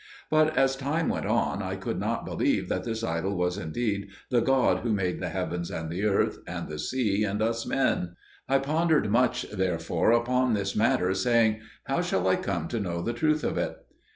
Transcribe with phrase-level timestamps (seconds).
[0.31, 4.41] But as time went on, I could not believe that this idol was indeed the
[4.41, 8.15] God who made the heavens, and the earth, and the sea, and us men.
[8.49, 13.13] I pondered much, therefore, upon this matter, saying, "How shall I come to know the
[13.13, 13.77] truth of it?"